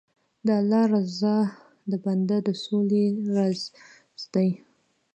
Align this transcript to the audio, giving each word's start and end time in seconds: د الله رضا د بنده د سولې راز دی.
د 0.45 0.47
الله 0.59 0.83
رضا 0.93 1.37
د 1.91 1.93
بنده 2.05 2.37
د 2.47 2.49
سولې 2.63 3.05
راز 3.35 3.61
دی. 4.33 4.49